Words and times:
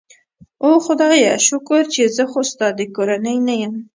اوه 0.63 0.79
خدایه، 0.85 1.33
شکر 1.47 1.81
چې 1.93 2.01
زه 2.15 2.23
خو 2.31 2.41
ستا 2.51 2.67
د 2.79 2.81
کورنۍ 2.95 3.37
نه 3.47 3.53
یم. 3.61 3.73